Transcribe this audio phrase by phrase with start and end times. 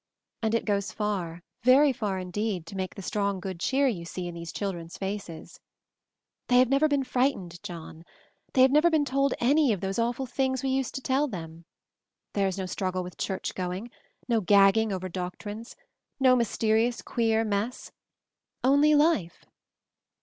[0.41, 4.27] And it goes far, very far indeed, to make the strong good cheer you see
[4.27, 5.59] in these children's faces.
[6.47, 8.03] "They have never been frightened, John.
[8.53, 11.27] They have never been told any of those aw ful things we used to tell
[11.27, 11.65] them.
[12.33, 13.91] There is no struggle with church going,
[14.27, 15.75] no gagging over MOVING THE MOUNTAIN 201 doctrines,
[16.19, 17.91] no mysterious queer mess—
[18.63, 19.45] only life.